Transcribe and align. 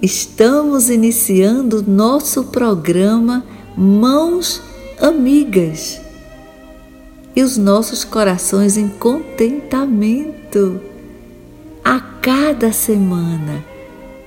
Estamos 0.00 0.90
iniciando 0.90 1.82
nosso 1.82 2.44
programa 2.44 3.44
Mãos 3.76 4.62
Amigas. 5.00 6.00
E 7.34 7.42
os 7.42 7.56
nossos 7.56 8.04
corações 8.04 8.76
em 8.76 8.88
contentamento. 8.88 10.80
A 11.84 11.98
cada 11.98 12.70
semana, 12.70 13.64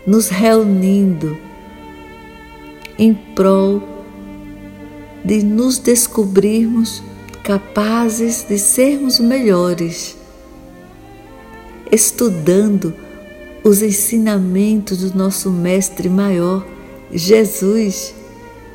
nos 0.06 0.28
reunindo 0.28 1.38
em 3.00 3.14
prol 3.14 3.82
de 5.24 5.42
nos 5.42 5.78
descobrirmos 5.78 7.02
capazes 7.46 8.44
de 8.44 8.60
sermos 8.60 9.20
melhores, 9.20 10.18
estudando 11.90 12.94
os 13.64 13.82
ensinamentos 13.82 15.00
do 15.00 15.18
nosso 15.18 15.52
Mestre 15.52 16.10
Maior, 16.10 16.66
Jesus, 17.12 18.14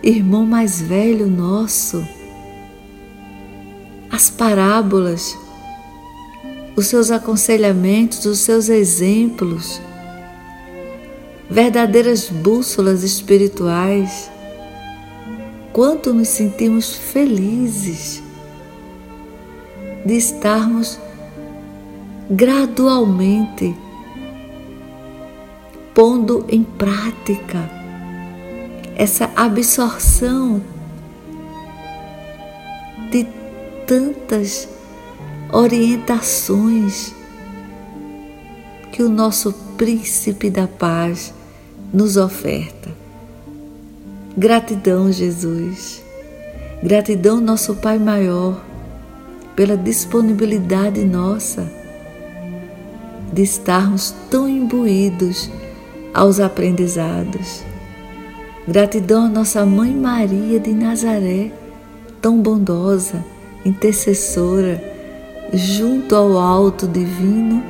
irmão 0.03 0.47
mais 0.47 0.81
velho 0.81 1.27
nosso, 1.27 2.07
as 4.11 4.31
parábolas, 4.31 5.37
os 6.77 6.87
seus 6.87 7.11
aconselhamentos, 7.11 8.25
os 8.25 8.39
seus 8.39 8.69
exemplos, 8.69 9.81
verdadeiras 11.51 12.29
bússolas 12.29 13.03
espirituais. 13.03 14.31
Quanto 15.73 16.15
nos 16.15 16.29
sentimos 16.29 16.95
felizes 16.95 18.23
de 20.05 20.15
estarmos 20.15 20.99
gradualmente 22.31 23.75
pondo 25.97 26.45
em 26.51 26.63
prática 26.63 27.71
essa 28.95 29.31
absorção 29.35 30.61
de 33.11 33.27
tantas 33.87 34.69
orientações 35.51 37.15
que 38.93 39.03
o 39.03 39.09
nosso 39.09 39.55
príncipe 39.79 40.51
da 40.51 40.69
paz 40.69 41.33
nos 41.91 42.19
oferta. 42.19 42.91
Gratidão, 44.37 45.11
Jesus. 45.11 46.03
Gratidão, 46.83 47.41
nosso 47.41 47.75
Pai 47.75 47.99
maior 47.99 48.63
pela 49.55 49.79
disponibilidade 49.79 51.03
nossa 51.07 51.67
de 53.33 53.43
estarmos 53.43 54.15
tão 54.31 54.47
imbuídos 54.47 55.51
aos 56.17 56.41
aprendizados. 56.41 57.63
Gratidão 58.67 59.27
à 59.27 59.29
nossa 59.29 59.67
Mãe 59.67 59.93
Maria 59.93 60.59
de 60.59 60.73
Nazaré, 60.73 61.53
tão 62.23 62.41
bondosa, 62.41 63.23
intercessora, 63.67 64.83
junto 65.53 66.17
ao 66.17 66.39
alto 66.39 66.89
divino, 66.89 67.63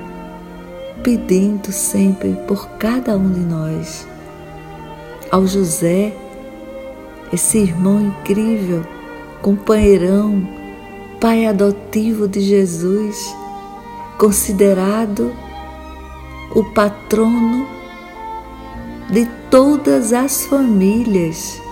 pedindo 1.03 1.73
sempre 1.73 2.35
por 2.47 2.69
cada 2.79 3.17
um 3.17 3.33
de 3.33 3.41
nós. 3.41 4.07
Ao 5.29 5.45
José, 5.45 6.15
esse 7.33 7.59
irmão 7.59 8.01
incrível, 8.01 8.85
companheirão, 9.43 10.49
pai 11.21 11.47
adotivo 11.47 12.29
de 12.29 12.41
Jesus, 12.41 13.35
considerado 14.17 15.33
o 16.55 16.63
patrono 16.73 17.76
de 19.11 19.25
todas 19.51 20.13
as 20.13 20.47
famílias 20.47 21.63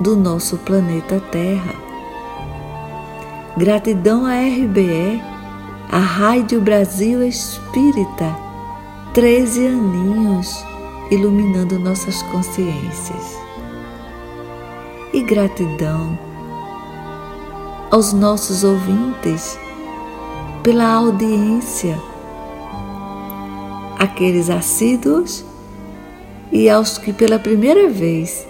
do 0.00 0.16
nosso 0.16 0.58
planeta 0.58 1.20
Terra. 1.30 1.74
Gratidão 3.56 4.26
à 4.26 4.34
RBE, 4.34 5.22
a 5.88 5.98
Rádio 5.98 6.60
Brasil 6.60 7.22
Espírita, 7.22 8.36
13 9.14 9.66
aninhos 9.66 10.64
iluminando 11.12 11.78
nossas 11.78 12.22
consciências. 12.24 13.38
E 15.12 15.22
gratidão 15.22 16.18
aos 17.90 18.12
nossos 18.12 18.64
ouvintes 18.64 19.58
pela 20.62 20.86
audiência, 20.92 22.00
aqueles 23.98 24.48
assíduos 24.50 25.49
e 26.52 26.68
aos 26.68 26.98
que 26.98 27.12
pela 27.12 27.38
primeira 27.38 27.88
vez 27.88 28.46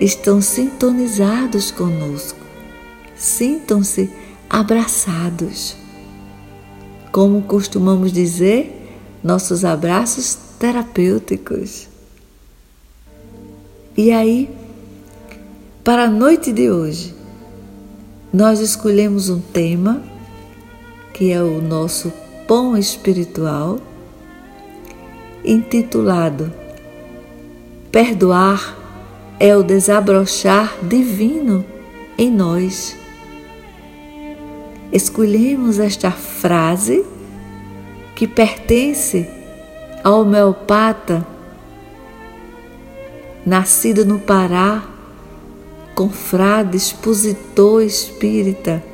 estão 0.00 0.40
sintonizados 0.40 1.70
conosco. 1.70 2.38
Sintam-se 3.14 4.10
abraçados. 4.48 5.76
Como 7.10 7.42
costumamos 7.42 8.12
dizer, 8.12 8.72
nossos 9.22 9.64
abraços 9.64 10.36
terapêuticos. 10.58 11.88
E 13.96 14.12
aí, 14.12 14.50
para 15.82 16.04
a 16.04 16.10
noite 16.10 16.52
de 16.52 16.70
hoje, 16.70 17.14
nós 18.32 18.60
escolhemos 18.60 19.30
um 19.30 19.40
tema 19.40 20.02
que 21.14 21.32
é 21.32 21.42
o 21.42 21.62
nosso 21.62 22.12
pão 22.46 22.76
espiritual, 22.76 23.80
intitulado 25.42 26.52
Perdoar 27.96 28.76
é 29.40 29.56
o 29.56 29.62
desabrochar 29.62 30.76
divino 30.82 31.64
em 32.18 32.30
nós. 32.30 32.94
Escolhemos 34.92 35.78
esta 35.78 36.10
frase 36.10 37.06
que 38.14 38.28
pertence 38.28 39.26
ao 40.04 40.20
homeopata 40.20 41.26
nascido 43.46 44.04
no 44.04 44.18
Pará 44.18 44.86
confrade, 45.94 46.76
expositor 46.76 47.82
espírita 47.82 48.84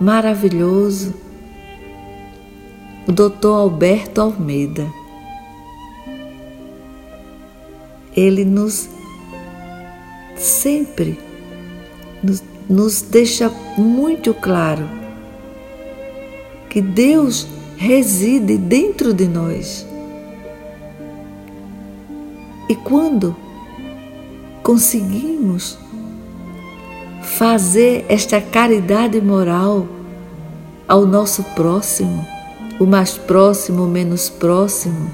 maravilhoso, 0.00 1.12
o 3.06 3.12
doutor 3.12 3.56
Alberto 3.60 4.22
Almeida. 4.22 4.86
Ele 8.16 8.44
nos 8.44 8.88
sempre 10.36 11.18
nos, 12.22 12.42
nos 12.68 13.02
deixa 13.02 13.50
muito 13.76 14.34
claro 14.34 14.88
que 16.68 16.80
Deus 16.80 17.46
reside 17.76 18.56
dentro 18.56 19.14
de 19.14 19.26
nós. 19.26 19.86
E 22.68 22.74
quando 22.74 23.36
conseguimos 24.62 25.78
fazer 27.22 28.04
esta 28.08 28.40
caridade 28.40 29.20
moral 29.20 29.86
ao 30.88 31.06
nosso 31.06 31.42
próximo, 31.54 32.26
o 32.80 32.86
mais 32.86 33.16
próximo, 33.16 33.84
o 33.84 33.88
menos 33.88 34.28
próximo, 34.28 35.10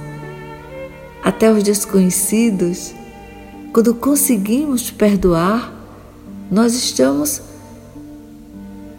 até 1.22 1.50
os 1.50 1.62
desconhecidos, 1.62 2.94
quando 3.72 3.94
conseguimos 3.94 4.90
perdoar, 4.90 5.72
nós 6.50 6.74
estamos 6.74 7.40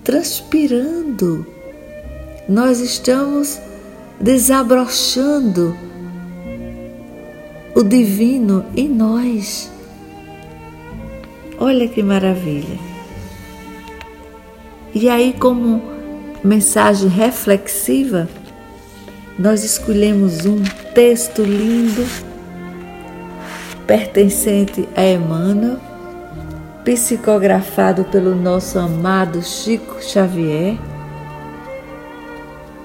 transpirando, 0.04 1.46
nós 2.48 2.80
estamos 2.80 3.60
desabrochando 4.20 5.76
o 7.76 7.84
divino 7.84 8.66
em 8.76 8.90
nós. 8.90 9.70
Olha 11.60 11.88
que 11.88 12.02
maravilha! 12.02 12.80
E 14.96 15.10
aí, 15.10 15.34
como 15.34 15.82
mensagem 16.44 17.10
reflexiva, 17.10 18.30
nós 19.38 19.64
escolhemos 19.64 20.46
um 20.46 20.62
texto 20.94 21.42
lindo 21.42 22.06
pertencente 23.88 24.88
a 24.96 25.04
Emmanuel, 25.04 25.80
psicografado 26.86 28.04
pelo 28.06 28.36
nosso 28.36 28.78
amado 28.78 29.42
Chico 29.42 30.02
Xavier, 30.02 30.78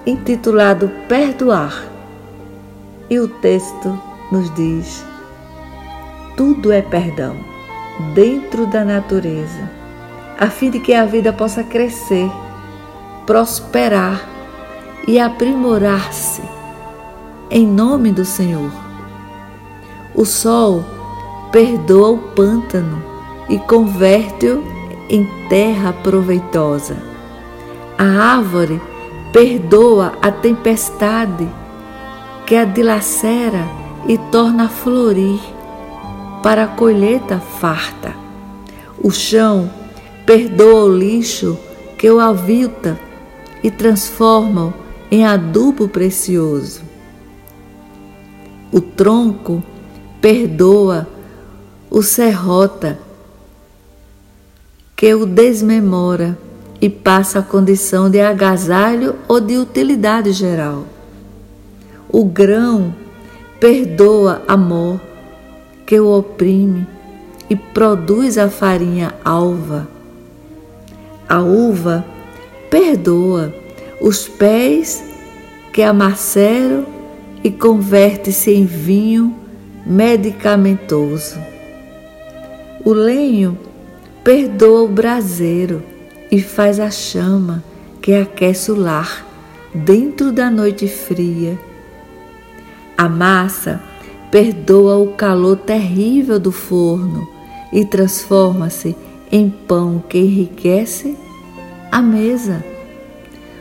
intitulado 0.07 0.91
Perdoar. 1.07 1.87
E 3.11 3.19
o 3.19 3.29
texto 3.29 4.01
nos 4.33 4.53
diz: 4.55 5.05
tudo 6.37 6.73
é 6.73 6.81
perdão 6.81 7.37
dentro 8.15 8.67
da 8.67 8.85
natureza, 8.85 9.71
a 10.39 10.49
fim 10.49 10.71
de 10.71 10.81
que 10.81 10.95
a 10.95 11.05
vida 11.05 11.33
possa 11.33 11.63
crescer, 11.63 12.31
prosperar 13.27 14.38
e 15.09 15.19
aprimorar-se 15.19 16.43
em 17.51 17.67
nome 17.67 18.13
do 18.13 18.27
Senhor. 18.27 18.71
O 20.15 20.27
sol 20.27 20.85
perdoa 21.51 22.11
o 22.11 22.19
pântano 22.19 23.03
e 23.49 23.59
converte-o 23.59 24.63
em 25.09 25.27
terra 25.49 25.95
proveitosa. 25.95 26.99
A 27.97 28.05
árvore 28.05 28.83
perdoa 29.33 30.13
a 30.21 30.31
tempestade 30.31 31.49
que 32.45 32.55
a 32.55 32.67
dilacera 32.67 33.67
e 34.07 34.19
torna 34.31 34.67
a 34.67 34.69
florir 34.69 35.41
para 36.43 36.65
a 36.65 36.69
colheita 36.69 37.39
farta. 37.39 38.15
O 39.03 39.11
chão 39.11 39.71
perdoa 40.27 40.85
o 40.85 40.95
lixo 40.95 41.59
que 41.97 42.11
o 42.11 42.21
avilta 42.21 43.01
e 43.63 43.71
transforma-o 43.71 44.88
em 45.11 45.25
adubo 45.25 45.89
precioso. 45.89 46.83
O 48.71 48.81
tronco 48.81 49.63
perdoa 50.21 51.07
o 51.91 52.03
serrota 52.03 52.99
que 54.95 55.15
o 55.15 55.25
desmemora 55.25 56.37
e 56.81 56.91
passa 56.91 57.39
a 57.39 57.43
condição 57.43 58.11
de 58.11 58.21
agasalho 58.21 59.17
ou 59.27 59.41
de 59.41 59.57
utilidade 59.57 60.33
geral. 60.33 60.85
O 62.09 62.25
grão 62.25 62.95
perdoa 63.59 64.43
a 64.47 64.57
mor 64.57 65.01
que 65.87 65.99
o 65.99 66.19
oprime 66.19 66.87
e 67.49 67.57
produz 67.57 68.37
a 68.37 68.49
farinha 68.49 69.15
alva. 69.25 69.89
A 71.29 71.41
uva 71.41 72.05
perdoa 72.71 73.53
os 74.01 74.29
pés 74.29 75.03
que 75.73 75.83
amaceram 75.83 76.87
e 77.43 77.51
converte-se 77.51 78.53
em 78.53 78.65
vinho 78.65 79.35
medicamentoso. 79.85 81.39
O 82.85 82.93
lenho 82.93 83.59
perdoa 84.23 84.83
o 84.83 84.89
braseiro 84.89 85.83
e 86.31 86.41
faz 86.41 86.79
a 86.79 86.91
chama 86.91 87.63
que 88.01 88.15
aquece 88.15 88.71
o 88.71 88.77
lar 88.77 89.27
dentro 89.75 90.33
da 90.33 90.51
noite 90.51 90.87
fria. 90.87 91.59
A 92.97 93.09
massa 93.09 93.81
perdoa 94.31 94.97
o 94.97 95.15
calor 95.15 95.57
terrível 95.57 96.39
do 96.39 96.53
forno 96.53 97.29
e 97.73 97.85
transforma-se 97.85 98.97
em 99.31 99.49
pão 99.49 100.03
que 100.09 100.19
enriquece 100.19 101.17
a 101.91 102.01
mesa. 102.01 102.65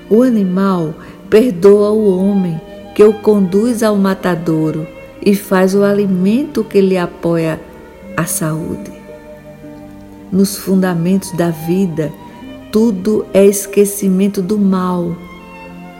O 0.09 0.21
animal 0.21 0.93
perdoa 1.29 1.91
o 1.91 2.17
homem 2.17 2.59
que 2.95 3.03
o 3.03 3.13
conduz 3.13 3.83
ao 3.83 3.95
matadouro 3.97 4.87
e 5.21 5.35
faz 5.35 5.75
o 5.75 5.83
alimento 5.83 6.63
que 6.63 6.79
lhe 6.79 6.97
apoia 6.97 7.59
a 8.15 8.25
saúde. 8.25 8.91
Nos 10.31 10.57
fundamentos 10.57 11.31
da 11.31 11.49
vida, 11.49 12.11
tudo 12.71 13.25
é 13.33 13.45
esquecimento 13.45 14.41
do 14.41 14.57
mal, 14.57 15.15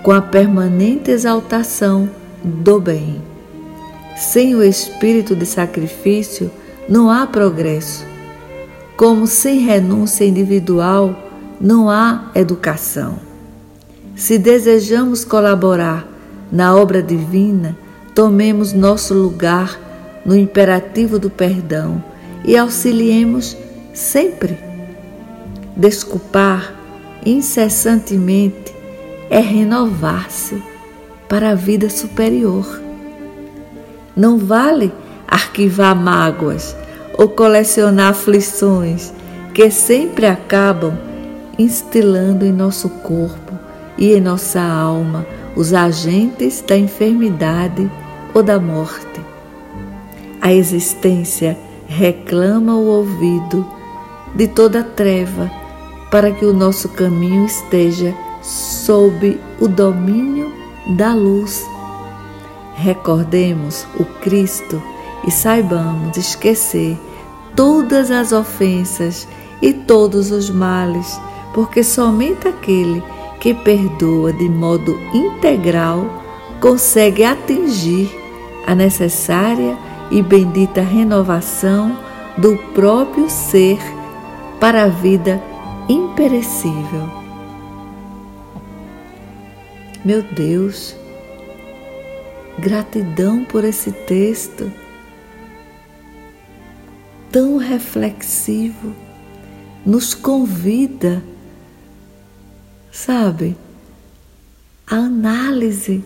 com 0.03 0.11
a 0.11 0.21
permanente 0.21 1.11
exaltação 1.11 2.09
do 2.43 2.79
bem. 2.79 3.21
Sem 4.15 4.55
o 4.55 4.63
espírito 4.63 5.35
de 5.35 5.45
sacrifício 5.45 6.49
não 6.87 7.09
há 7.09 7.27
progresso. 7.27 8.05
Como 8.95 9.27
sem 9.27 9.59
renúncia 9.59 10.25
individual 10.25 11.15
não 11.59 11.89
há 11.89 12.31
educação. 12.33 13.26
Se 14.17 14.39
desejamos 14.39 15.23
colaborar 15.23 16.07
na 16.51 16.75
obra 16.75 17.03
divina, 17.03 17.77
tomemos 18.15 18.73
nosso 18.73 19.13
lugar 19.13 19.79
no 20.25 20.35
imperativo 20.35 21.19
do 21.19 21.29
perdão 21.29 22.03
e 22.43 22.57
auxiliemos 22.57 23.55
sempre. 23.93 24.57
Desculpar 25.75 26.73
incessantemente 27.23 28.73
é 29.29 29.37
renovar-se 29.37 30.63
para 31.29 31.51
a 31.51 31.55
vida 31.55 31.87
superior. 31.87 32.81
Não 34.15 34.39
vale 34.39 34.91
arquivar 35.27 35.95
mágoas 35.95 36.75
ou 37.15 37.29
colecionar 37.29 38.09
aflições 38.09 39.13
que 39.53 39.69
sempre 39.69 40.25
acabam 40.25 40.97
instilando 41.59 42.43
em 42.43 42.51
nosso 42.51 42.89
corpo 42.89 43.46
e 43.97 44.13
em 44.13 44.21
nossa 44.21 44.61
alma 44.61 45.25
os 45.55 45.73
agentes 45.73 46.63
da 46.67 46.77
enfermidade 46.77 47.89
ou 48.33 48.43
da 48.43 48.59
morte. 48.59 49.21
A 50.41 50.53
existência 50.53 51.57
reclama 51.87 52.75
o 52.75 52.85
ouvido 52.85 53.65
de 54.35 54.47
toda 54.47 54.83
treva 54.83 55.49
para 56.11 56.31
que 56.31 56.45
o 56.45 56.53
nosso 56.53 56.89
caminho 56.89 57.45
esteja 57.45 58.13
sob 58.41 59.39
o 59.59 59.67
domínio 59.67 60.51
da 60.95 61.13
luz 61.13 61.65
Recordemos 62.77 63.87
o 63.99 64.05
Cristo 64.05 64.81
e 65.25 65.31
saibamos 65.31 66.15
esquecer 66.15 66.95
todas 67.55 68.11
as 68.11 68.31
ofensas 68.31 69.27
e 69.63 69.73
todos 69.73 70.29
os 70.29 70.51
males, 70.51 71.19
porque 71.55 71.83
somente 71.83 72.47
aquele 72.47 73.01
que 73.01 73.16
perdoa 73.53 74.33
de 74.33 74.49
modo 74.49 74.99
integral 75.13 76.05
consegue 76.59 77.23
atingir 77.23 78.09
a 78.65 78.75
necessária 78.75 79.77
e 80.11 80.21
bendita 80.21 80.81
renovação 80.81 81.97
do 82.37 82.57
próprio 82.73 83.29
ser 83.29 83.79
para 84.59 84.83
a 84.83 84.87
vida 84.87 85.41
imperecível. 85.87 87.09
Meu 90.03 90.21
Deus, 90.21 90.95
Gratidão 92.59 93.45
por 93.45 93.63
esse 93.63 93.91
texto 93.91 94.71
tão 97.31 97.57
reflexivo, 97.57 98.95
nos 99.85 100.15
convida, 100.15 101.21
sabe, 102.91 103.55
a 104.89 104.95
análise, 104.95 106.03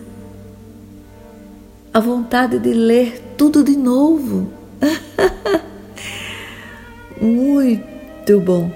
a 1.94 2.00
vontade 2.00 2.60
de 2.60 2.74
ler 2.74 3.36
tudo 3.38 3.64
de 3.64 3.78
novo. 3.78 4.52
Muito 7.22 8.40
bom, 8.40 8.72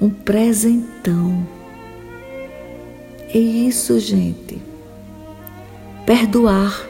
um 0.00 0.08
presentão. 0.08 1.46
É 3.34 3.38
isso, 3.38 3.98
gente. 3.98 4.60
Perdoar 6.06 6.88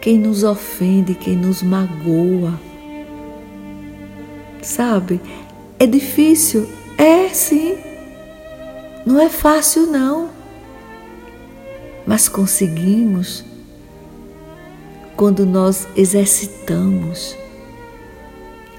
quem 0.00 0.18
nos 0.18 0.44
ofende, 0.44 1.14
quem 1.14 1.36
nos 1.36 1.62
magoa. 1.62 2.58
Sabe? 4.62 5.20
É 5.78 5.86
difícil? 5.86 6.68
É 6.98 7.28
sim. 7.30 7.89
Não 9.04 9.20
é 9.20 9.28
fácil, 9.28 9.86
não. 9.86 10.30
Mas 12.06 12.28
conseguimos 12.28 13.44
quando 15.16 15.44
nós 15.44 15.86
exercitamos 15.96 17.36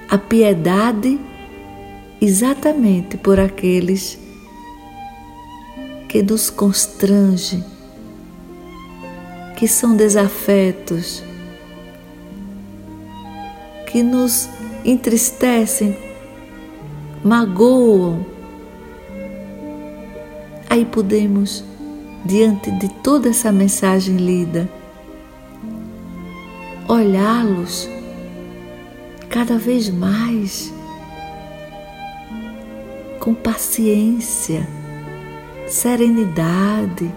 a 0.09 0.17
piedade 0.17 1.19
exatamente 2.19 3.17
por 3.17 3.39
aqueles 3.39 4.19
que 6.09 6.21
nos 6.21 6.49
constrangem 6.49 7.63
que 9.61 9.67
são 9.67 9.95
desafetos, 9.95 11.21
que 13.85 14.01
nos 14.01 14.49
entristecem, 14.83 15.95
magoam. 17.23 18.25
Aí 20.71 20.85
podemos, 20.85 21.65
diante 22.23 22.71
de 22.71 22.87
toda 22.87 23.27
essa 23.27 23.51
mensagem 23.51 24.15
lida, 24.15 24.69
olhá-los 26.87 27.89
cada 29.29 29.57
vez 29.57 29.89
mais 29.89 30.73
com 33.19 33.33
paciência, 33.33 34.65
serenidade. 35.67 37.13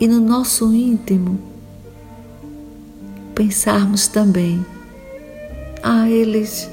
E 0.00 0.08
no 0.08 0.18
nosso 0.18 0.74
íntimo 0.74 1.38
pensarmos 3.36 4.08
também: 4.08 4.66
ah, 5.80 6.10
eles 6.10 6.68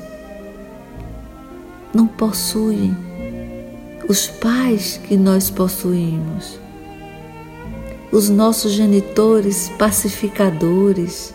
não 1.94 2.08
possuem 2.08 3.11
os 4.12 4.28
pais 4.28 5.00
que 5.08 5.16
nós 5.16 5.50
possuímos, 5.50 6.60
os 8.12 8.30
nossos 8.30 8.74
genitores 8.74 9.72
pacificadores, 9.80 11.34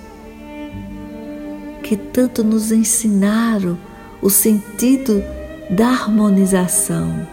que 1.82 1.96
tanto 1.96 2.44
nos 2.44 2.70
ensinaram 2.70 3.78
o 4.20 4.28
sentido 4.28 5.24
da 5.70 5.86
harmonização. 5.86 7.26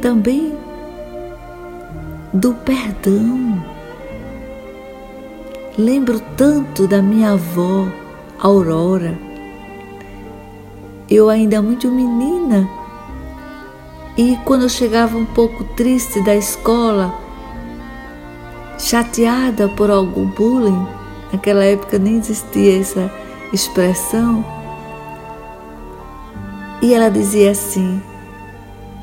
Também 0.00 0.56
do 2.32 2.54
perdão. 2.54 3.62
Lembro 5.76 6.18
tanto 6.34 6.88
da 6.88 7.02
minha 7.02 7.32
avó, 7.32 7.88
Aurora. 8.38 9.18
Eu 11.10 11.28
ainda 11.28 11.60
muito 11.60 11.90
menina 11.90 12.66
e 14.16 14.38
quando 14.44 14.62
eu 14.62 14.68
chegava 14.68 15.16
um 15.16 15.26
pouco 15.26 15.62
triste 15.62 16.22
da 16.22 16.34
escola, 16.34 17.14
chateada 18.78 19.68
por 19.68 19.90
algum 19.90 20.26
bullying, 20.26 20.86
naquela 21.32 21.64
época 21.64 21.98
nem 21.98 22.16
existia 22.16 22.80
essa 22.80 23.12
expressão, 23.52 24.44
e 26.80 26.94
ela 26.94 27.10
dizia 27.10 27.50
assim: 27.50 28.02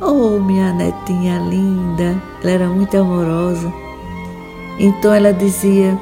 Oh, 0.02 0.40
minha 0.40 0.74
netinha 0.74 1.40
linda, 1.40 2.22
ela 2.42 2.52
era 2.52 2.68
muito 2.68 2.98
amorosa. 2.98 3.72
Então 4.80 5.14
ela 5.14 5.32
dizia: 5.32 6.00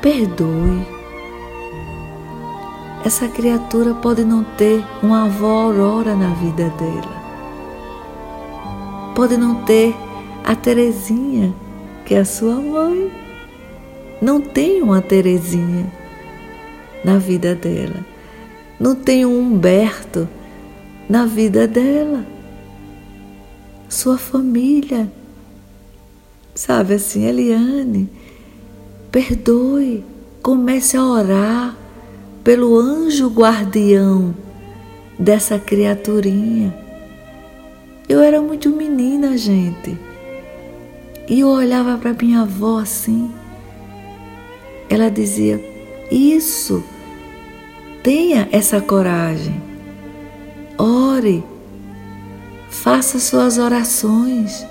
Perdoe. 0.00 0.86
Essa 3.04 3.28
criatura 3.28 3.94
pode 3.94 4.24
não 4.24 4.42
ter 4.56 4.84
uma 5.02 5.26
avó 5.26 5.64
Aurora 5.64 6.14
na 6.14 6.30
vida 6.34 6.70
dela. 6.70 7.13
Pode 9.14 9.36
não 9.36 9.64
ter 9.64 9.94
a 10.44 10.54
Terezinha, 10.54 11.54
que 12.04 12.14
é 12.14 12.18
a 12.18 12.24
sua 12.24 12.54
mãe. 12.54 13.10
Não 14.20 14.40
tem 14.40 14.82
uma 14.82 15.00
Terezinha 15.00 15.92
na 17.04 17.18
vida 17.18 17.54
dela. 17.54 18.04
Não 18.78 18.94
tem 18.94 19.24
um 19.24 19.38
Humberto 19.38 20.28
na 21.08 21.26
vida 21.26 21.66
dela 21.66 22.34
sua 23.94 24.18
família. 24.18 25.10
Sabe 26.54 26.94
assim, 26.94 27.24
Eliane, 27.24 28.08
perdoe, 29.10 30.04
comece 30.42 30.96
a 30.96 31.04
orar 31.04 31.76
pelo 32.42 32.78
anjo 32.78 33.28
guardião 33.28 34.34
dessa 35.18 35.58
criaturinha. 35.58 36.83
Eu 38.14 38.22
era 38.22 38.40
muito 38.40 38.70
menina, 38.70 39.36
gente. 39.36 39.98
E 41.28 41.40
eu 41.40 41.48
olhava 41.48 41.98
para 41.98 42.12
minha 42.12 42.42
avó 42.42 42.78
assim. 42.78 43.28
Ela 44.88 45.10
dizia: 45.10 45.60
Isso, 46.12 46.84
tenha 48.04 48.48
essa 48.52 48.80
coragem. 48.80 49.60
Ore 50.78 51.42
Faça 52.68 53.18
suas 53.18 53.58
orações. 53.58 54.64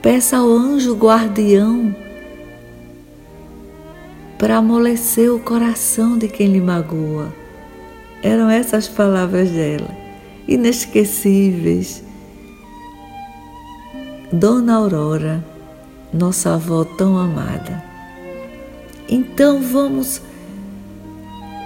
Peça 0.00 0.36
ao 0.36 0.48
anjo 0.48 0.94
guardião 0.94 1.92
para 4.38 4.58
amolecer 4.58 5.34
o 5.34 5.40
coração 5.40 6.16
de 6.16 6.28
quem 6.28 6.46
lhe 6.46 6.60
magoa. 6.60 7.34
Eram 8.22 8.48
essas 8.48 8.86
palavras 8.86 9.50
dela, 9.50 10.05
inesquecíveis. 10.46 12.02
Dona 14.32 14.74
Aurora, 14.74 15.44
nossa 16.12 16.54
avó 16.54 16.84
tão 16.84 17.16
amada. 17.18 17.82
Então 19.08 19.62
vamos 19.62 20.20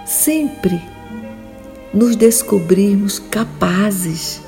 sempre 0.07 0.81
nos 1.93 2.17
descobrirmos 2.17 3.19
capazes 3.19 4.43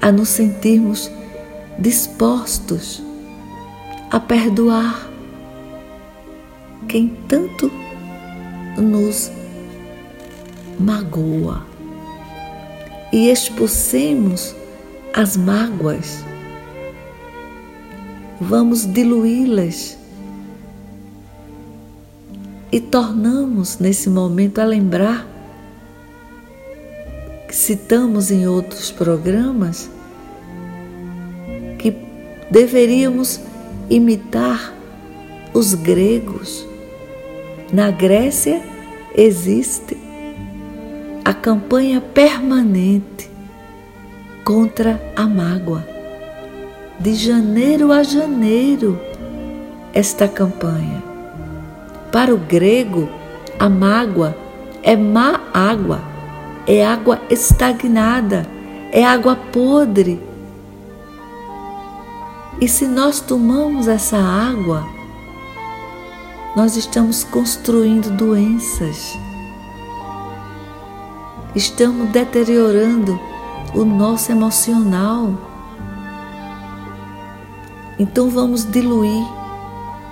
a 0.00 0.10
nos 0.10 0.28
sentirmos 0.28 1.10
dispostos 1.78 3.02
a 4.10 4.18
perdoar 4.18 5.08
quem 6.88 7.08
tanto 7.28 7.70
nos 8.78 9.30
magoa 10.78 11.66
e 13.12 13.30
expulsemos 13.30 14.54
as 15.12 15.36
mágoas, 15.36 16.24
vamos 18.40 18.84
diluí-las 18.84 19.98
e 22.70 22.80
tornamos 22.80 23.78
nesse 23.78 24.10
momento 24.10 24.60
a 24.60 24.64
lembrar 24.64 25.26
que 27.48 27.56
citamos 27.56 28.30
em 28.30 28.46
outros 28.46 28.90
programas, 28.90 29.90
que 31.78 31.96
deveríamos 32.50 33.40
imitar 33.88 34.74
os 35.54 35.72
gregos. 35.72 36.66
Na 37.72 37.90
Grécia 37.90 38.62
existe 39.14 39.96
a 41.28 41.34
campanha 41.34 42.00
permanente 42.00 43.30
contra 44.42 44.98
a 45.14 45.26
mágoa. 45.26 45.86
De 46.98 47.14
janeiro 47.14 47.92
a 47.92 48.02
janeiro, 48.02 48.98
esta 49.92 50.26
campanha. 50.26 51.04
Para 52.10 52.34
o 52.34 52.38
grego, 52.38 53.10
a 53.58 53.68
mágoa 53.68 54.34
é 54.82 54.96
má 54.96 55.42
água 55.52 56.00
é 56.66 56.82
água 56.82 57.20
estagnada, 57.28 58.46
é 58.90 59.04
água 59.04 59.36
podre. 59.36 60.18
E 62.58 62.66
se 62.66 62.86
nós 62.86 63.20
tomamos 63.20 63.86
essa 63.86 64.16
água, 64.16 64.82
nós 66.56 66.74
estamos 66.74 67.22
construindo 67.22 68.16
doenças, 68.16 69.18
estamos 71.58 72.08
deteriorando 72.10 73.20
o 73.74 73.84
nosso 73.84 74.30
emocional. 74.30 75.34
Então 77.98 78.30
vamos 78.30 78.64
diluir 78.70 79.26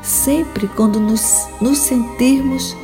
sempre 0.02 0.66
quando 0.66 0.98
nos, 0.98 1.46
nos 1.60 1.78
sentirmos 1.78 2.76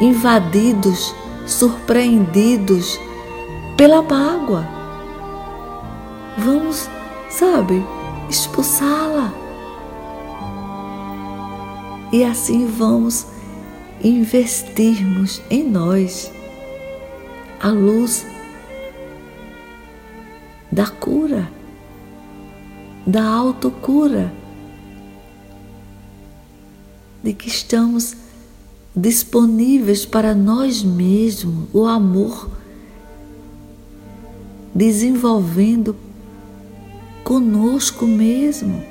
invadidos, 0.00 1.14
surpreendidos 1.46 2.98
pela 3.76 4.00
mágoa. 4.00 4.66
Vamos, 6.38 6.88
sabe, 7.28 7.84
expulsá-la. 8.30 9.32
E 12.10 12.24
assim 12.24 12.66
vamos 12.66 13.26
investirmos 14.02 15.42
em 15.50 15.62
nós 15.62 16.37
a 17.60 17.68
luz 17.68 18.26
da 20.70 20.86
cura, 20.86 21.50
da 23.06 23.24
autocura, 23.24 24.32
de 27.22 27.32
que 27.32 27.48
estamos 27.48 28.16
disponíveis 28.94 30.06
para 30.06 30.34
nós 30.34 30.82
mesmos, 30.82 31.68
o 31.72 31.86
amor 31.86 32.50
desenvolvendo 34.74 35.96
conosco 37.24 38.06
mesmo. 38.06 38.82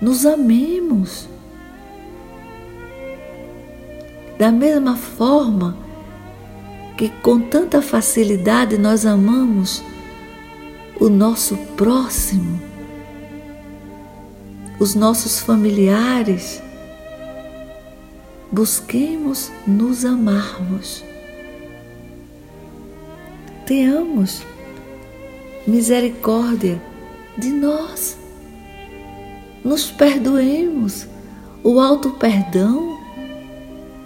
Nos 0.00 0.24
amemos. 0.24 1.28
Da 4.38 4.52
mesma 4.52 4.96
forma 4.96 5.85
que 6.96 7.08
com 7.08 7.40
tanta 7.40 7.82
facilidade 7.82 8.78
nós 8.78 9.04
amamos 9.04 9.82
o 10.98 11.08
nosso 11.08 11.56
próximo, 11.76 12.60
os 14.78 14.94
nossos 14.94 15.40
familiares, 15.40 16.62
busquemos 18.50 19.52
nos 19.66 20.04
amarmos. 20.04 21.04
Tenhamos 23.66 24.42
misericórdia 25.66 26.80
de 27.36 27.50
nós. 27.50 28.16
Nos 29.64 29.90
perdoemos. 29.90 31.06
O 31.62 31.80
alto 31.80 32.10
perdão 32.12 32.96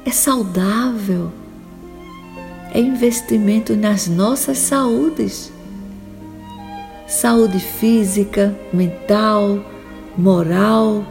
é 0.05 0.11
saudável, 0.11 1.31
é 2.73 2.81
investimento 2.81 3.77
nas 3.77 4.07
nossas 4.07 4.59
saúdes 4.59 5.53
saúde 7.11 7.59
física, 7.59 8.57
mental, 8.73 9.59
moral, 10.17 11.05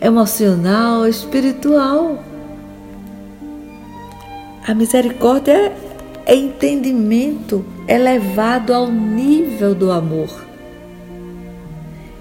emocional, 0.00 1.06
espiritual. 1.06 2.18
A 4.66 4.74
misericórdia 4.74 5.72
é 6.26 6.34
entendimento 6.34 7.64
elevado 7.86 8.74
ao 8.74 8.90
nível 8.90 9.76
do 9.76 9.92
amor. 9.92 10.28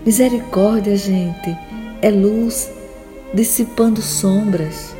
Misericórdia, 0.06 0.96
gente, 0.96 1.58
é 2.02 2.12
luz 2.12 2.72
dissipando 3.34 4.00
sombras, 4.00 4.96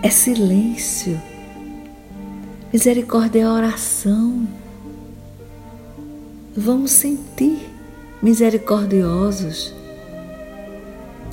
é 0.00 0.08
silêncio. 0.08 1.20
Misericórdia 2.74 3.42
é 3.42 3.46
oração. 3.46 4.48
Vamos 6.56 6.90
sentir 6.90 7.70
misericordiosos 8.20 9.72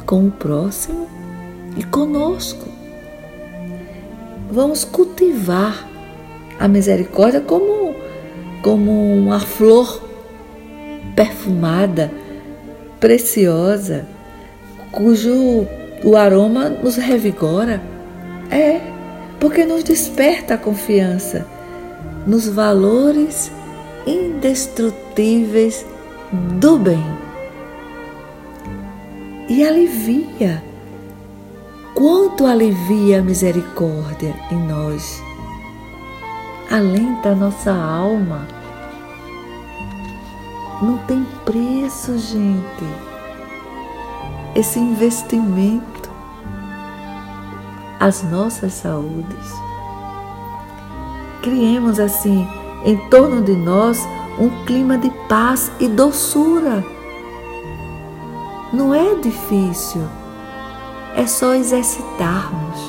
com 0.06 0.28
o 0.28 0.32
próximo 0.32 1.08
e 1.76 1.84
conosco. 1.84 2.70
Vamos 4.52 4.84
cultivar 4.84 5.90
a 6.60 6.68
misericórdia 6.68 7.42
como, 7.42 7.96
como 8.62 8.92
uma 9.12 9.40
flor 9.40 10.00
perfumada, 11.16 12.12
preciosa, 13.00 14.06
cujo 14.92 15.66
o 16.04 16.16
aroma 16.16 16.70
nos 16.70 16.98
revigora. 16.98 17.82
É, 18.52 19.01
porque 19.42 19.66
nos 19.66 19.84
desperta 19.84 20.54
a 20.54 20.58
confiança 20.58 21.48
nos 22.28 22.48
valores 22.48 23.52
indestrutíveis 24.06 25.84
do 26.60 26.78
bem 26.78 27.04
e 29.50 29.66
alivia. 29.66 30.64
Quanto 31.96 32.46
alivia 32.46 33.20
a 33.20 33.22
misericórdia 33.22 34.34
em 34.50 34.60
nós. 34.68 35.22
Alenta 36.70 37.30
a 37.30 37.36
nossa 37.36 37.74
alma. 37.74 38.48
Não 40.82 40.98
tem 41.00 41.26
preço, 41.44 42.18
gente. 42.18 42.86
Esse 44.56 44.80
investimento 44.80 45.91
as 48.02 48.22
nossas 48.24 48.74
saúdes. 48.74 49.54
Criemos 51.42 52.02
assim 52.02 52.46
em 52.84 52.98
torno 53.10 53.42
de 53.42 53.56
nós 53.56 53.98
um 54.38 54.66
clima 54.66 54.98
de 54.98 55.10
paz 55.30 55.72
e 55.80 55.88
doçura 55.88 56.84
não 58.74 58.96
é 58.96 59.16
difícil, 59.16 60.02
é 61.14 61.28
só 61.28 61.54
exercitarmos, 61.54 62.80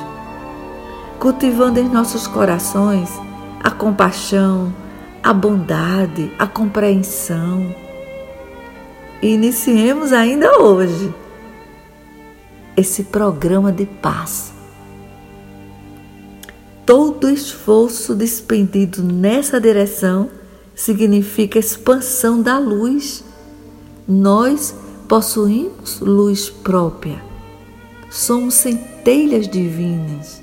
cultivando 1.19 1.81
em 1.81 1.89
nossos 1.89 2.29
corações 2.29 3.11
a 3.61 3.69
compaixão, 3.69 4.73
a 5.21 5.33
bondade, 5.33 6.33
a 6.39 6.47
compreensão. 6.47 7.75
Iniciemos 9.21 10.13
ainda 10.13 10.61
hoje 10.61 11.13
esse 12.77 13.03
programa 13.05 13.73
de 13.73 13.87
paz. 13.87 14.53
Todo 16.85 17.31
esforço 17.31 18.15
despendido 18.15 19.03
nessa 19.03 19.61
direção 19.61 20.29
significa 20.75 21.59
expansão 21.59 22.43
da 22.43 22.59
luz. 22.59 23.25
Nós 24.07 24.75
possuímos 25.09 26.01
luz 26.01 26.51
própria, 26.51 27.23
somos 28.11 28.55
centelhas 28.55 29.47
divinas. 29.47 30.43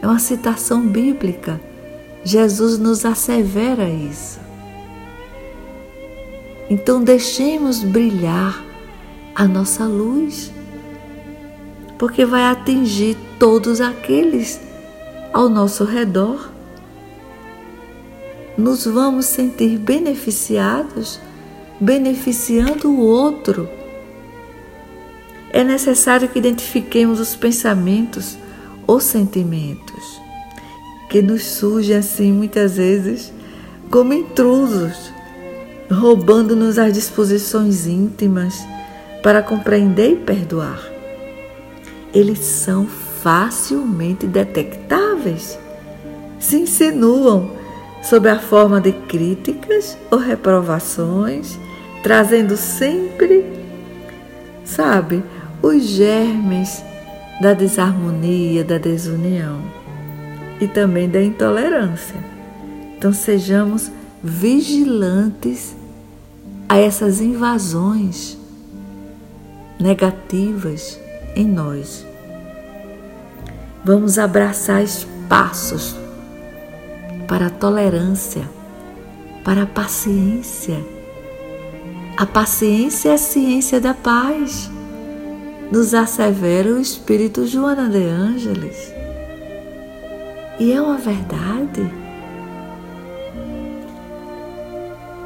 É 0.00 0.06
uma 0.06 0.18
citação 0.18 0.86
bíblica. 0.86 1.60
Jesus 2.24 2.78
nos 2.78 3.04
assevera 3.04 3.88
isso. 3.88 4.40
Então 6.70 7.02
deixemos 7.02 7.84
brilhar 7.84 8.64
a 9.34 9.46
nossa 9.46 9.84
luz, 9.84 10.50
porque 11.98 12.24
vai 12.24 12.44
atingir 12.44 13.16
todos 13.38 13.80
aqueles 13.80 14.65
ao 15.36 15.50
nosso 15.50 15.84
redor. 15.84 16.48
Nos 18.56 18.86
vamos 18.86 19.26
sentir 19.26 19.76
beneficiados 19.76 21.20
beneficiando 21.78 22.88
o 22.88 23.00
outro. 23.00 23.68
É 25.50 25.62
necessário 25.62 26.26
que 26.26 26.38
identifiquemos 26.38 27.20
os 27.20 27.36
pensamentos 27.36 28.38
ou 28.86 28.98
sentimentos 28.98 30.22
que 31.10 31.20
nos 31.20 31.44
surgem 31.44 31.96
assim 31.96 32.32
muitas 32.32 32.78
vezes 32.78 33.30
como 33.90 34.14
intrusos, 34.14 35.12
roubando-nos 35.90 36.78
as 36.78 36.94
disposições 36.94 37.86
íntimas 37.86 38.66
para 39.22 39.42
compreender 39.42 40.12
e 40.12 40.16
perdoar. 40.16 40.80
Eles 42.14 42.38
são 42.38 42.86
facilmente 43.26 44.24
detectáveis, 44.24 45.58
se 46.38 46.58
insinuam 46.58 47.50
sob 48.00 48.28
a 48.28 48.38
forma 48.38 48.80
de 48.80 48.92
críticas 48.92 49.98
ou 50.12 50.18
reprovações 50.18 51.58
trazendo 52.04 52.56
sempre, 52.56 53.44
sabe, 54.64 55.24
os 55.60 55.82
germes 55.82 56.84
da 57.40 57.52
desarmonia, 57.52 58.62
da 58.62 58.78
desunião 58.78 59.60
e 60.60 60.68
também 60.68 61.08
da 61.08 61.20
intolerância. 61.20 62.14
Então 62.96 63.12
sejamos 63.12 63.90
vigilantes 64.22 65.74
a 66.68 66.78
essas 66.78 67.20
invasões 67.20 68.38
negativas 69.80 71.00
em 71.34 71.44
nós. 71.44 72.06
Vamos 73.86 74.18
abraçar 74.18 74.82
espaços 74.82 75.96
para 77.26 77.46
a 77.46 77.50
tolerância, 77.50 78.42
para 79.42 79.62
a 79.62 79.66
paciência 79.66 80.84
a 82.18 82.24
paciência 82.24 83.10
é 83.10 83.12
a 83.12 83.18
ciência 83.18 83.78
da 83.78 83.92
paz, 83.92 84.70
nos 85.70 85.92
assevera 85.92 86.70
o 86.70 86.80
Espírito 86.80 87.46
Joana 87.46 87.90
de 87.90 88.02
Ângeles. 88.04 88.90
E 90.58 90.72
é 90.72 90.80
uma 90.80 90.96
verdade. 90.96 91.92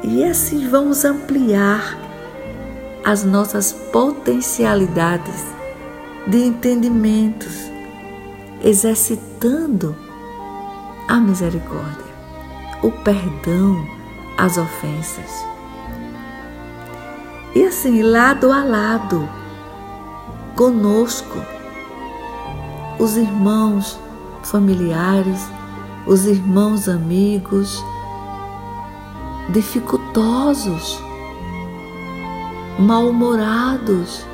E 0.03 0.21
assim 0.25 0.67
vamos 0.67 1.05
ampliar 1.05 1.97
as 3.05 3.23
nossas 3.23 3.71
potencialidades 3.71 5.45
de 6.27 6.43
entendimentos, 6.43 7.70
exercitando 8.63 9.95
a 11.07 11.19
misericórdia, 11.19 12.13
o 12.83 12.91
perdão 12.91 13.85
às 14.37 14.57
ofensas. 14.57 15.45
E 17.53 17.65
assim, 17.65 18.01
lado 18.01 18.51
a 18.51 18.63
lado, 18.63 19.27
conosco, 20.55 21.37
os 22.99 23.17
irmãos 23.17 23.99
familiares, 24.43 25.49
os 26.05 26.25
irmãos 26.25 26.87
amigos, 26.87 27.83
dificultosos, 29.49 30.99
mal-humorados, 32.79 34.25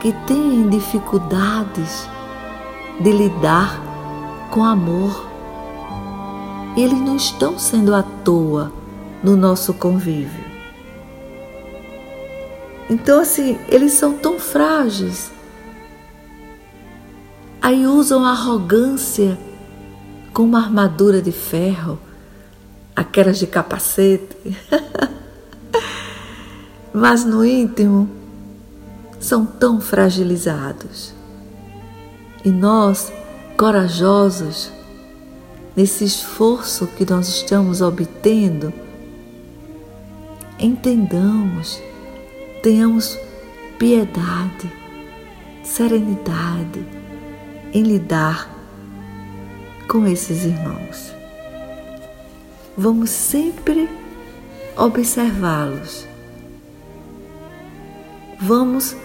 que 0.00 0.12
têm 0.26 0.68
dificuldades 0.68 2.08
de 3.00 3.12
lidar 3.12 3.80
com 4.50 4.64
amor. 4.64 5.28
Eles 6.76 7.00
não 7.00 7.16
estão 7.16 7.58
sendo 7.58 7.94
à 7.94 8.02
toa 8.02 8.72
no 9.22 9.36
nosso 9.36 9.74
convívio. 9.74 10.50
Então, 12.88 13.20
assim, 13.20 13.58
eles 13.68 13.92
são 13.92 14.14
tão 14.14 14.38
frágeis 14.38 15.30
Aí 17.62 17.86
usam 17.86 18.24
a 18.24 18.30
arrogância 18.30 19.38
com 20.32 20.44
uma 20.44 20.60
armadura 20.60 21.20
de 21.20 21.30
ferro, 21.30 21.98
aquelas 22.96 23.38
de 23.38 23.46
capacete. 23.46 24.56
Mas 26.92 27.22
no 27.22 27.44
íntimo 27.44 28.08
são 29.20 29.44
tão 29.44 29.80
fragilizados. 29.80 31.14
E 32.44 32.48
nós, 32.48 33.12
corajosos, 33.56 34.72
nesse 35.76 36.04
esforço 36.04 36.86
que 36.86 37.08
nós 37.08 37.28
estamos 37.28 37.82
obtendo, 37.82 38.72
entendamos, 40.58 41.80
tenhamos 42.62 43.18
piedade, 43.78 44.72
serenidade 45.62 46.84
em 47.72 47.82
lidar 47.82 48.50
com 49.86 50.06
esses 50.06 50.44
irmãos. 50.44 51.14
Vamos 52.76 53.10
sempre 53.10 53.88
observá-los. 54.76 56.06
Vamos 58.40 58.96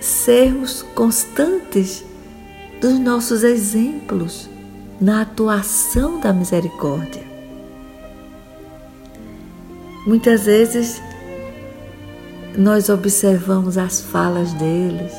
sermos 0.00 0.82
constantes 0.94 2.04
dos 2.80 2.98
nossos 2.98 3.42
exemplos 3.42 4.48
na 5.00 5.22
atuação 5.22 6.20
da 6.20 6.32
misericórdia. 6.32 7.22
Muitas 10.06 10.46
vezes 10.46 11.02
nós 12.56 12.88
observamos 12.88 13.76
as 13.76 14.00
falas 14.00 14.52
deles. 14.54 15.12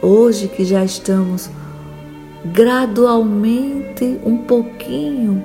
Hoje 0.00 0.48
que 0.48 0.64
já 0.64 0.84
estamos 0.84 1.48
gradualmente 2.46 4.18
um 4.24 4.38
pouquinho 4.38 5.44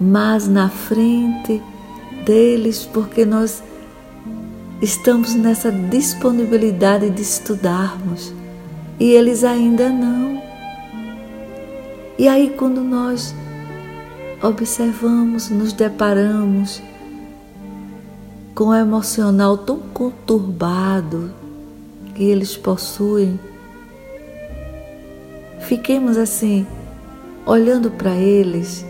mais 0.00 0.48
na 0.48 0.70
frente 0.70 1.60
deles, 2.24 2.88
porque 2.90 3.24
nós 3.24 3.62
estamos 4.82 5.34
nessa 5.34 5.70
disponibilidade 5.70 7.10
de 7.10 7.20
estudarmos 7.20 8.32
e 8.98 9.10
eles 9.10 9.44
ainda 9.44 9.90
não. 9.90 10.42
E 12.18 12.26
aí, 12.26 12.50
quando 12.56 12.82
nós 12.82 13.34
observamos, 14.42 15.50
nos 15.50 15.72
deparamos 15.72 16.82
com 18.54 18.68
o 18.68 18.74
emocional 18.74 19.56
tão 19.58 19.78
conturbado 19.78 21.32
que 22.14 22.24
eles 22.24 22.56
possuem, 22.56 23.38
fiquemos 25.60 26.16
assim, 26.16 26.66
olhando 27.46 27.90
para 27.90 28.14
eles 28.14 28.84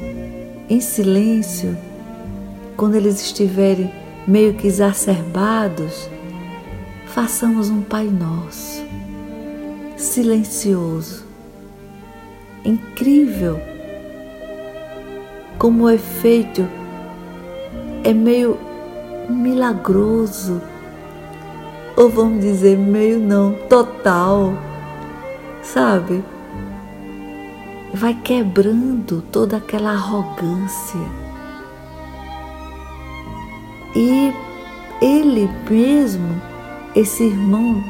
em 0.68 0.80
silêncio, 0.80 1.76
quando 2.76 2.94
eles 2.94 3.20
estiverem 3.20 3.99
meio 4.30 4.54
que 4.54 4.68
exacerbados, 4.68 6.08
façamos 7.06 7.68
um 7.68 7.82
Pai 7.82 8.06
Nosso, 8.06 8.80
silencioso, 9.96 11.24
incrível, 12.64 13.60
como 15.58 15.82
o 15.82 15.90
efeito 15.90 16.64
é 18.04 18.14
meio 18.14 18.56
milagroso, 19.28 20.62
ou 21.96 22.08
vamos 22.08 22.40
dizer 22.40 22.78
meio 22.78 23.18
não, 23.18 23.52
total, 23.68 24.54
sabe? 25.60 26.22
Vai 27.92 28.14
quebrando 28.14 29.22
toda 29.32 29.56
aquela 29.56 29.90
arrogância. 29.90 31.29
E 33.94 34.32
ele 35.00 35.50
mesmo, 35.68 36.40
esse 36.94 37.24
irmão 37.24 37.82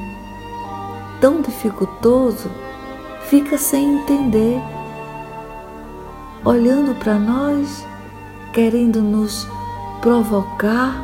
tão 1.20 1.42
dificultoso, 1.42 2.50
fica 3.22 3.58
sem 3.58 3.98
entender, 3.98 4.60
olhando 6.44 6.94
para 6.94 7.18
nós, 7.18 7.86
querendo 8.52 9.02
nos 9.02 9.46
provocar 10.00 10.94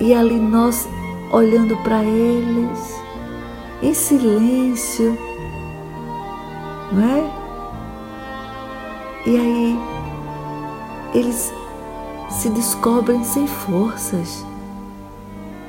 e 0.00 0.14
ali 0.14 0.38
nós 0.38 0.88
olhando 1.30 1.76
para 1.78 2.02
eles 2.02 2.96
em 3.82 3.92
silêncio, 3.92 5.16
não 6.92 7.02
é? 7.02 7.30
E 9.26 9.36
aí 9.36 9.80
eles 11.14 11.52
se 12.46 12.50
descobrem 12.50 13.24
sem 13.24 13.44
forças 13.44 14.44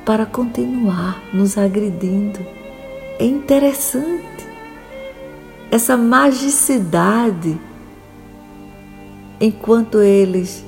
para 0.06 0.24
continuar 0.24 1.20
nos 1.34 1.58
agredindo. 1.58 2.38
É 3.18 3.24
interessante 3.24 4.46
essa 5.72 5.96
magicidade 5.96 7.60
enquanto 9.40 10.00
eles 10.00 10.64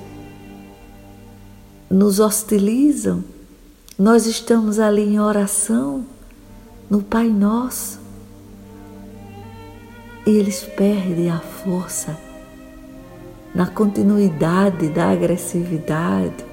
nos 1.88 2.18
hostilizam 2.18 3.22
nós 3.96 4.26
estamos 4.26 4.80
ali 4.80 5.02
em 5.02 5.20
oração, 5.20 6.04
no 6.88 7.02
Pai 7.02 7.28
Nosso, 7.28 8.00
e 10.26 10.30
eles 10.30 10.64
perdem 10.64 11.30
a 11.30 11.38
força 11.38 12.29
na 13.54 13.66
continuidade 13.66 14.88
da 14.88 15.10
agressividade. 15.10 16.44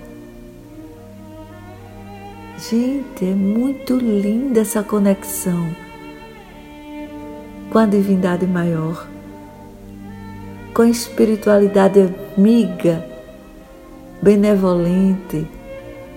Gente, 2.57 3.23
é 3.23 3.35
muito 3.35 3.95
linda 3.97 4.61
essa 4.61 4.81
conexão 4.81 5.75
com 7.69 7.77
a 7.77 7.85
divindade 7.85 8.47
maior, 8.47 9.07
com 10.73 10.81
a 10.81 10.89
espiritualidade 10.89 11.99
amiga, 12.35 13.05
benevolente 14.21 15.47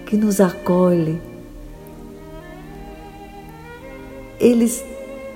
que 0.06 0.16
nos 0.16 0.40
acolhe. 0.40 1.20
Eles 4.38 4.82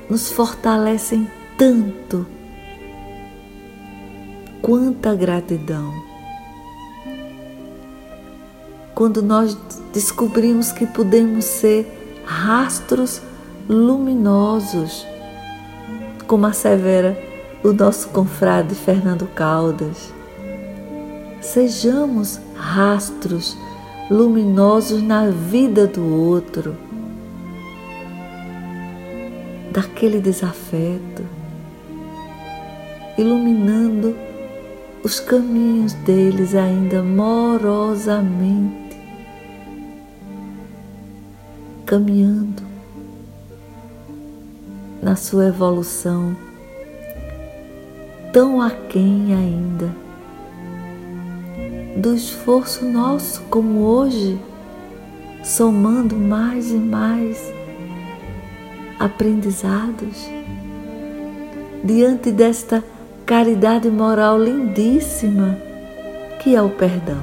nos 0.09 0.31
fortalecem 0.31 1.31
tanto. 1.59 2.34
Quanta 4.65 5.15
gratidão. 5.15 5.93
Quando 8.95 9.21
nós 9.21 9.55
descobrimos 9.93 10.73
que 10.73 10.87
podemos 10.87 11.45
ser 11.45 11.87
rastros 12.25 13.21
luminosos, 13.69 15.07
como 16.27 16.47
assevera 16.47 17.15
o 17.63 17.75
nosso 17.75 18.09
confrade 18.09 18.75
Fernando 18.75 19.27
Caldas. 19.35 20.11
Sejamos 21.43 22.41
rastros 22.57 23.59
luminosos 24.11 25.03
na 25.03 25.27
vida 25.27 25.87
do 25.87 26.11
outro, 26.11 26.75
daquele 29.71 30.21
desafeto, 30.21 31.23
iluminando 33.19 34.33
os 35.05 35.21
caminhos 35.21 35.93
deles 35.93 36.55
ainda 36.55 37.03
morosamente, 37.03 38.97
caminhando 41.85 42.63
na 45.03 45.15
sua 45.15 45.49
evolução 45.49 46.35
tão 48.33 48.63
aquém 48.63 49.35
ainda 49.35 49.95
do 51.99 52.15
esforço 52.15 52.87
nosso, 52.87 53.43
como 53.51 53.81
hoje, 53.81 54.41
somando 55.45 56.17
mais 56.17 56.71
e 56.71 56.79
mais 56.79 57.53
aprendizados 58.99 60.27
diante 61.85 62.33
desta 62.33 62.83
caridade 63.27 63.91
moral 63.91 64.39
lindíssima 64.39 65.59
que 66.41 66.55
é 66.55 66.61
o 66.61 66.69
perdão. 66.69 67.23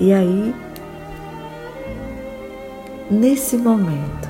E 0.00 0.12
aí, 0.12 0.54
nesse 3.10 3.56
momento, 3.56 4.28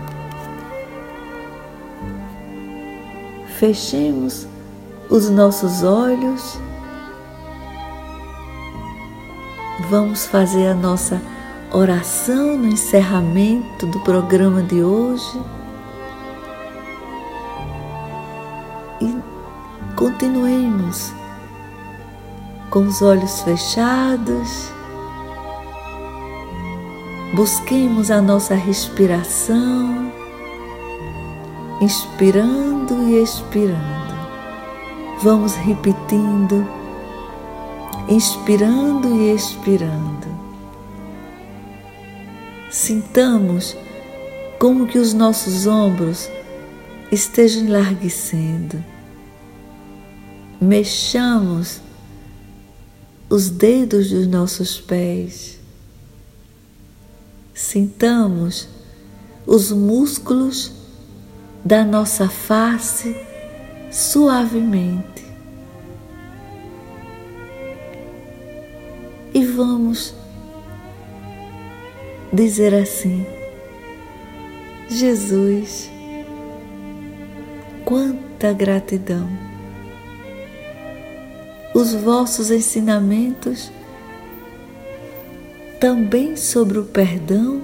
fechemos 3.59 4.47
os 5.09 5.31
nossos 5.31 5.83
olhos, 5.83 6.59
vamos 9.89 10.27
fazer 10.27 10.69
a 10.69 10.75
nossa 10.75 11.21
oração 11.73 12.59
no 12.59 12.69
encerramento 12.69 13.87
do 13.87 14.01
programa 14.01 14.63
de 14.63 14.83
hoje. 14.83 15.41
Continuemos 20.07 21.13
com 22.71 22.87
os 22.87 23.03
olhos 23.03 23.41
fechados. 23.41 24.71
Busquemos 27.35 28.13
a 28.13 28.23
nossa 28.23 28.55
respiração, 28.55 30.13
inspirando 31.81 33.09
e 33.09 33.21
expirando. 33.21 34.15
Vamos 35.23 35.57
repetindo, 35.57 36.65
inspirando 38.09 39.09
e 39.09 39.35
expirando. 39.35 40.29
Sintamos 42.71 43.77
como 44.61 44.87
que 44.87 45.01
os 45.01 45.13
nossos 45.13 45.67
ombros 45.67 46.31
estejam 47.11 47.65
enlarguecendo. 47.65 48.96
Mexamos 50.67 51.81
os 53.31 53.49
dedos 53.49 54.11
dos 54.11 54.27
nossos 54.27 54.81
pés. 54.81 55.61
Sintamos 57.55 58.67
os 59.47 59.71
músculos 59.71 60.73
da 61.65 61.85
nossa 61.85 62.29
face 62.29 63.15
suavemente. 63.93 65.25
E 69.33 69.45
vamos 69.45 70.17
dizer 72.33 72.75
assim: 72.75 73.25
Jesus, 74.89 75.89
quanta 77.85 78.53
gratidão! 78.53 79.46
Os 81.77 81.93
vossos 81.93 82.51
ensinamentos 82.51 83.71
também 85.79 86.35
sobre 86.35 86.79
o 86.79 86.85
perdão, 86.85 87.61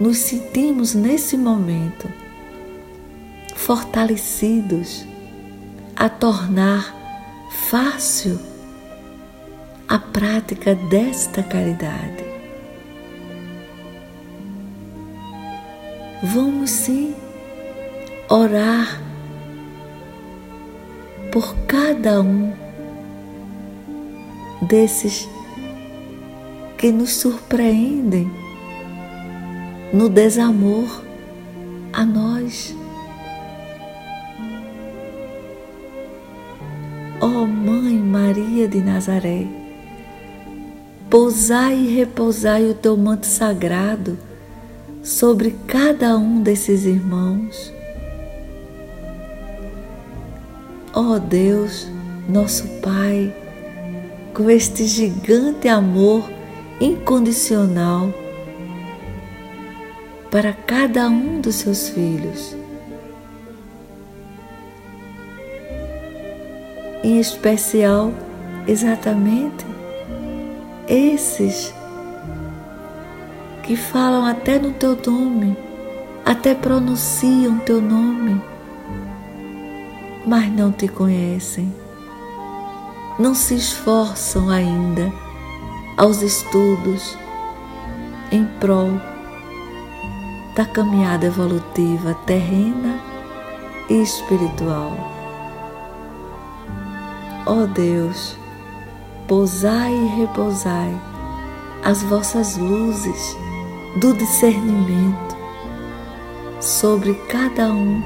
nos 0.00 0.18
sentimos 0.18 0.96
nesse 0.96 1.36
momento 1.36 2.12
fortalecidos 3.54 5.06
a 5.94 6.08
tornar 6.08 6.92
fácil 7.70 8.36
a 9.86 9.96
prática 9.96 10.74
desta 10.74 11.40
caridade. 11.40 12.24
Vamos 16.20 16.68
sim 16.68 17.14
orar 18.28 19.05
por 21.36 21.54
cada 21.66 22.22
um 22.22 22.50
desses 24.62 25.28
que 26.78 26.90
nos 26.90 27.12
surpreendem 27.12 28.26
no 29.92 30.08
desamor 30.08 31.04
a 31.92 32.06
nós. 32.06 32.74
Ó 37.20 37.26
oh, 37.26 37.46
Mãe 37.46 37.98
Maria 37.98 38.66
de 38.66 38.80
Nazaré, 38.80 39.46
pousai 41.10 41.74
e 41.74 41.96
repousai 41.96 42.64
o 42.64 42.72
teu 42.72 42.96
manto 42.96 43.26
sagrado 43.26 44.16
sobre 45.02 45.54
cada 45.66 46.16
um 46.16 46.40
desses 46.40 46.86
irmãos. 46.86 47.75
Ó 50.98 51.00
oh 51.00 51.20
Deus, 51.20 51.86
nosso 52.26 52.66
Pai, 52.80 53.30
com 54.32 54.48
este 54.48 54.86
gigante 54.86 55.68
amor 55.68 56.24
incondicional 56.80 58.14
para 60.30 60.54
cada 60.54 61.06
um 61.06 61.38
dos 61.38 61.56
seus 61.56 61.90
filhos. 61.90 62.56
Em 67.04 67.20
especial, 67.20 68.10
exatamente 68.66 69.66
esses 70.88 71.74
que 73.64 73.76
falam 73.76 74.24
até 74.24 74.58
no 74.58 74.72
teu 74.72 74.96
nome, 74.96 75.58
até 76.24 76.54
pronunciam 76.54 77.58
teu 77.58 77.82
nome, 77.82 78.40
mas 80.26 80.50
não 80.50 80.72
te 80.72 80.88
conhecem, 80.88 81.72
não 83.18 83.34
se 83.34 83.54
esforçam 83.54 84.50
ainda 84.50 85.12
aos 85.96 86.20
estudos 86.20 87.16
em 88.32 88.44
prol 88.60 88.90
da 90.56 90.64
caminhada 90.64 91.26
evolutiva 91.26 92.14
terrena 92.26 93.00
e 93.88 94.02
espiritual. 94.02 94.92
Ó 97.46 97.62
oh 97.62 97.66
Deus, 97.68 98.36
pousai 99.28 99.92
e 99.92 100.06
repousai 100.20 101.00
as 101.84 102.02
vossas 102.02 102.56
luzes 102.56 103.36
do 104.00 104.12
discernimento 104.14 105.36
sobre 106.60 107.14
cada 107.28 107.68
um 107.68 108.02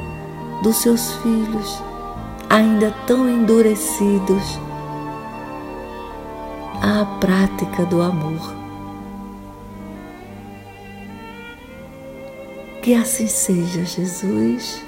dos 0.62 0.76
seus 0.76 1.12
filhos, 1.14 1.82
ainda 2.50 2.90
tão 3.06 3.30
endurecidos 3.30 4.58
à 6.82 7.04
prática 7.20 7.86
do 7.86 8.02
amor. 8.02 8.56
Que 12.82 12.92
assim 12.94 13.28
seja, 13.28 13.84
Jesus, 13.84 14.82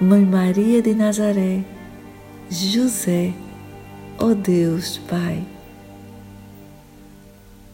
Mãe 0.00 0.24
Maria 0.24 0.80
de 0.80 0.94
Nazaré, 0.94 1.62
José, 2.48 3.34
ó 4.18 4.28
oh 4.28 4.34
Deus 4.34 4.96
Pai, 4.96 5.44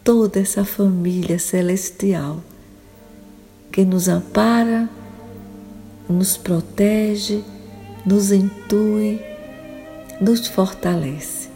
toda 0.03 0.41
essa 0.41 0.65
família 0.65 1.39
celestial 1.39 2.41
que 3.71 3.85
nos 3.85 4.09
ampara, 4.09 4.89
nos 6.09 6.35
protege, 6.35 7.45
nos 8.05 8.31
intui, 8.31 9.21
nos 10.19 10.47
fortalece. 10.47 11.49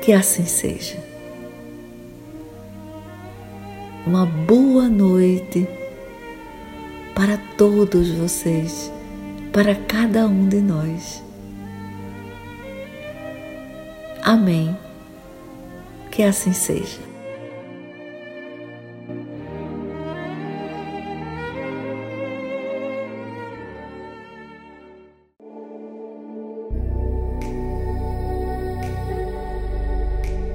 Que 0.00 0.12
assim 0.12 0.44
seja. 0.44 1.02
Uma 4.06 4.26
boa 4.26 4.88
noite 4.88 5.66
para 7.14 7.38
todos 7.56 8.10
vocês, 8.10 8.92
para 9.52 9.74
cada 9.74 10.26
um 10.26 10.48
de 10.48 10.60
nós. 10.60 11.22
Amém. 14.22 14.76
Que 16.10 16.22
assim 16.22 16.52
seja. 16.52 17.13